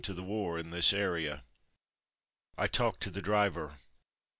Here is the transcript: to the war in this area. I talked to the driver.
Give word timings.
to 0.03 0.15
the 0.15 0.23
war 0.23 0.57
in 0.57 0.71
this 0.71 0.93
area. 0.93 1.43
I 2.57 2.65
talked 2.65 3.01
to 3.01 3.11
the 3.11 3.21
driver. 3.21 3.75